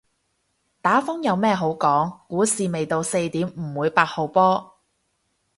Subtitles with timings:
[0.81, 4.79] 打風有咩好講，股市未到四點唔會八號波